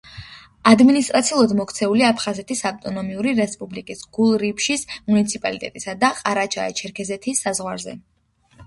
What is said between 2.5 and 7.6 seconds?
ავტონომიური რესპუბლიკის გულრიფშის მუნიციპალიტეტისა და ყარაჩაი-ჩერქეზეთის